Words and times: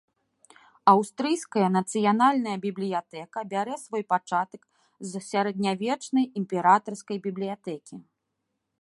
Аўстрыйская 0.91 1.67
нацыянальная 1.75 2.55
бібліятэка 2.65 3.39
бярэ 3.53 3.75
свой 3.85 4.03
пачатак 4.15 4.61
з 5.11 5.25
сярэднявечнай 5.29 6.25
імператарскай 6.43 7.17
бібліятэкі. 7.29 7.95